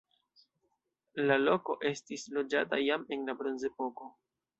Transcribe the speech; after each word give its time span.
La 1.27 1.35
loko 1.41 1.75
estis 1.89 2.23
loĝata 2.37 2.81
jam 2.85 3.05
en 3.17 3.29
la 3.29 3.37
bronzepoko. 3.43 4.09